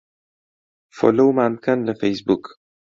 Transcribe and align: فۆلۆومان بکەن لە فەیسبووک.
فۆلۆومان 0.97 1.51
بکەن 1.57 1.79
لە 1.87 1.93
فەیسبووک. 2.01 2.43